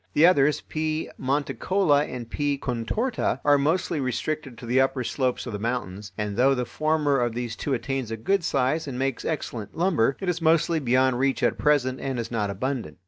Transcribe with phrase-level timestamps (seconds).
[0.13, 1.11] The others (P.
[1.19, 2.57] monticola and P.
[2.57, 7.19] contorta) are mostly restricted to the upper slopes of the mountains, and though the former
[7.19, 11.19] of these two attains a good size and makes excellent lumber, it is mostly beyond
[11.19, 12.97] reach at present and is not abundant.